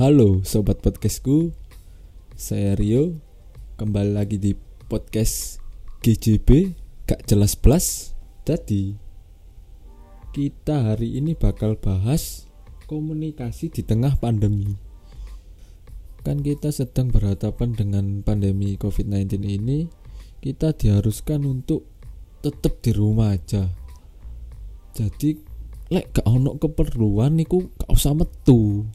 [0.00, 1.52] Halo sobat podcastku.
[2.32, 3.20] Saya Rio.
[3.76, 4.56] Kembali lagi di
[4.88, 5.60] podcast
[6.00, 6.72] GJB
[7.04, 8.16] Gak jelas plus
[8.48, 8.96] Jadi
[10.32, 12.48] Kita hari ini bakal bahas
[12.88, 14.72] Komunikasi di tengah pandemi.
[16.24, 19.84] Kan kita sedang berhadapan dengan pandemi COVID-19 ini
[20.40, 21.84] Kita diharuskan untuk
[22.40, 23.68] tetap di rumah aja.
[24.96, 25.36] Jadi
[25.92, 28.88] Lek gak ono keperluan niku gak usah metu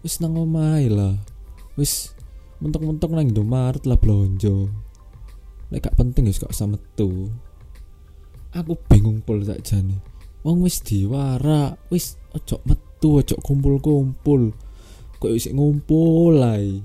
[0.00, 1.14] wis nang omahe lah.
[1.76, 2.12] Wis
[2.60, 4.68] mentok-mentok nang Indomaret lah blonjo.
[5.70, 7.30] Nek gak penting wis gak usah metu.
[8.50, 14.52] Aku bingung pol saja nih wong wis diwara wis ojo metu ojo kumpul-kumpul.
[15.20, 16.80] Kok wis ngumpul ae?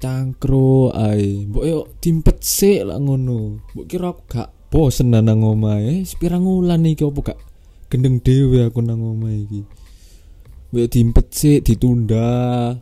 [0.00, 1.44] Cangkro ae.
[1.44, 3.60] Mbok yo timpet sik lah ngono.
[3.76, 6.08] Mbok kira aku gak bosen nang omahe.
[6.08, 7.36] Sepirang wulan iki opo gak
[7.92, 9.60] gendeng dhewe aku nang omahe iki
[10.70, 12.78] Wek dimpet sih ditunda.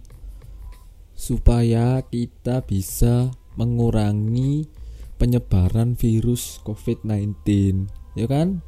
[1.17, 4.69] Supaya kita bisa mengurangi
[5.19, 7.34] penyebaran virus COVID-19
[8.14, 8.62] ya kan?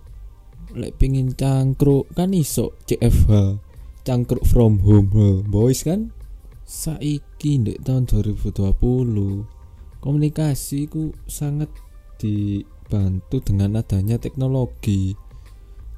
[0.72, 3.60] Lek pingin cangkruk kan iso CFH
[4.08, 5.44] cangkruk from home.
[5.46, 6.16] Boys kan?
[6.64, 8.80] Saiki ndek tahun 2020
[10.00, 11.68] komunikasi ku sangat
[12.16, 15.12] dibantu dengan adanya teknologi.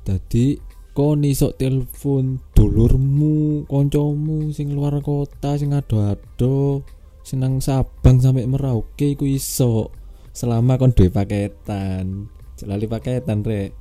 [0.02, 0.58] Jadi
[0.92, 6.84] kon iso telepon dulurmu koncomu sing luar kota sing ado-ado
[7.24, 9.88] senang Sabang sampai Merauke iku iso
[10.36, 12.28] selama kon duwe paketan.
[12.60, 13.72] Jelali paketan rek.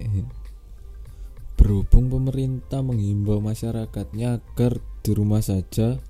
[1.59, 6.01] Berhubung pemerintah menghimbau masyarakatnya agar di rumah saja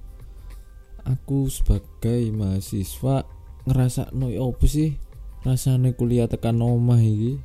[1.04, 3.28] aku sebagai mahasiswa
[3.68, 4.96] ngerasa no opo sih?
[5.42, 7.42] Rasanya kuliah tekan omah iki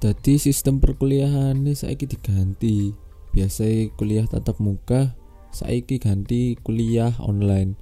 [0.00, 2.96] jadi sistem perkuliahan ini saiki diganti.
[3.36, 3.68] Biasa
[4.00, 5.12] kuliah tatap muka,
[5.52, 7.76] saiki ganti kuliah online.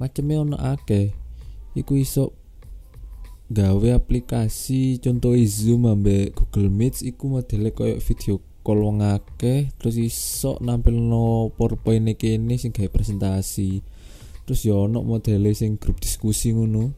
[0.00, 1.12] Macamnya ono akeh.
[1.76, 2.32] Iku iso
[3.52, 10.00] gawe aplikasi contoh Zoom ambek Google Meet iku modele koyo video call wong akeh terus
[10.00, 13.84] iso nampil no PowerPoint kene sing gawe presentasi.
[14.48, 16.96] Terus ya ono modele sing grup diskusi ngono.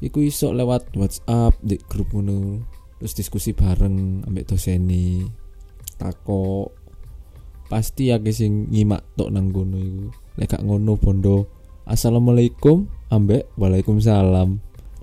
[0.00, 5.22] Iku iso lewat WhatsApp di grup ngono terus diskusi bareng ambek doseni
[5.98, 6.74] tako
[7.70, 10.06] pasti ya sing nyimak tok nang kono iku.
[10.38, 11.50] Lek ngono bondo
[11.86, 14.58] assalamualaikum ambek waalaikumsalam.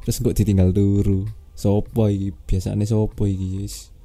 [0.06, 1.28] Terus kok ditinggal turu.
[1.56, 2.36] Sopo iki?
[2.36, 3.96] Biasane sopo iki guys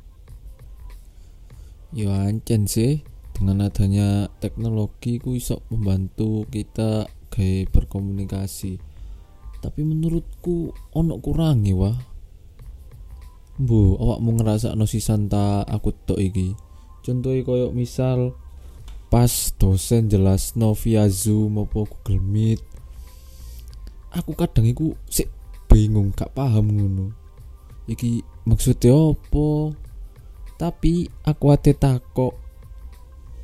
[1.90, 3.02] yo ancen sih
[3.34, 8.78] dengan adanya teknologi ku iso membantu kita kayak berkomunikasi.
[9.60, 11.96] Tapi menurutku ono kurangi wah
[13.60, 16.56] Bu, awak mau ngerasa no santa aku tok iki.
[17.04, 18.32] Contohnya koyo misal
[19.12, 19.28] pas
[19.60, 22.64] dosen jelas no via Zoom maupun Google Meet.
[24.16, 25.28] Aku kadang iku sik
[25.68, 27.12] bingung gak paham ngono.
[27.84, 29.76] Iki maksudnya apa?
[30.56, 32.32] Tapi aku ate takok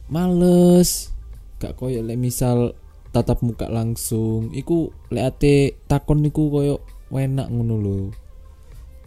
[0.08, 1.12] males.
[1.60, 2.72] Gak koyo lek misal
[3.12, 4.48] tatap muka langsung.
[4.56, 6.80] Iku lek ate takon iku koyo
[7.12, 8.25] enak ngono lho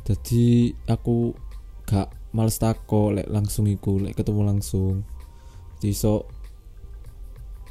[0.09, 1.37] jadi aku
[1.85, 5.05] gak males tako lek langsung iku lek ketemu langsung.
[5.77, 6.25] Jadi so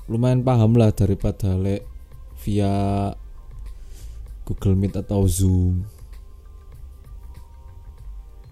[0.06, 1.82] lumayan paham lah daripada lek
[2.46, 3.10] via
[4.46, 5.82] Google Meet atau Zoom.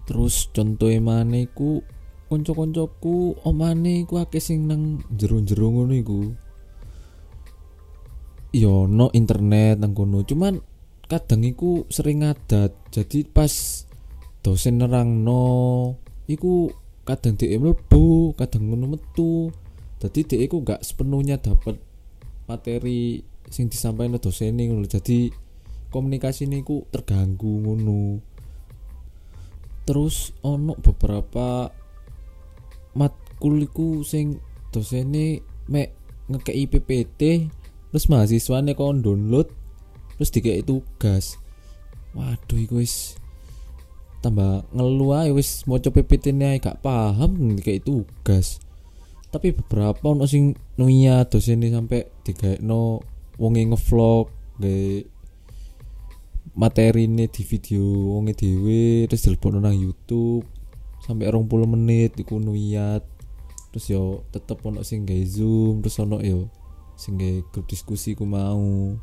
[0.06, 1.78] Terus contoh mana iku
[2.26, 6.20] konco-koncoku omane iku akeh sing nang jero-jero ngono iku.
[8.50, 10.26] Yo no internet nang kono.
[10.26, 10.58] Cuman
[11.06, 13.84] kadang iku sering ngadat jadi pas
[14.40, 16.72] dosen nerang no iku
[17.04, 19.52] kadang dia mlebu kadang ngono metu.
[20.00, 21.76] Jadi dia iku gak sepenuhnya dapat
[22.48, 23.20] materi
[23.52, 25.28] sing disampaikan dosen ngono jadi
[25.92, 28.24] komunikasi niku terganggu ngono.
[29.84, 31.68] Terus ono beberapa
[32.96, 34.40] matkul iku sing
[34.72, 35.92] dosene mek
[36.32, 37.52] ngekei PPT
[37.92, 39.52] terus mahasiswane kon download
[40.16, 41.38] terus dikei tugas
[42.16, 43.20] waduh iku wis
[44.24, 48.58] tambah ngeluh ae wis maca PPT ne gak paham dikei tugas.
[49.28, 53.04] Tapi beberapa ono sing nuya dosen sampai digaekno
[53.36, 54.32] wonge ngevlog
[56.56, 60.48] materi ini di video wonge dhewe terus dilebokno nang YouTube
[61.04, 63.04] sampai 20 menit iku nuyat.
[63.70, 66.48] Terus yo tetep ono sing gawe Zoom terus ono yo
[66.96, 68.96] sing gawe grup diskusi ku mau.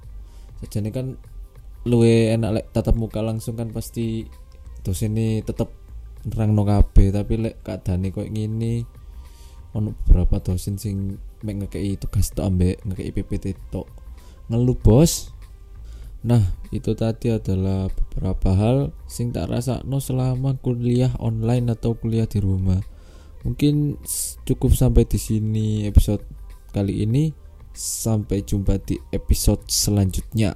[0.59, 1.13] Sajane kan
[1.83, 4.23] luwe enak lek tatap muka langsung kan pasti
[4.83, 5.71] dosen ini tetep
[6.23, 8.87] nerang no tapi lek keadaan koyo ngini
[9.75, 13.87] ono beberapa dosen sing mek ngekei tugas tok ambek ngekei PPT tok
[14.47, 15.33] ngeluh bos
[16.23, 22.23] Nah, itu tadi adalah beberapa hal sing tak rasa no selama kuliah online atau kuliah
[22.23, 22.79] di rumah.
[23.43, 23.99] Mungkin
[24.47, 26.23] cukup sampai di sini episode
[26.71, 27.35] kali ini.
[27.75, 30.55] Sampai jumpa di episode selanjutnya.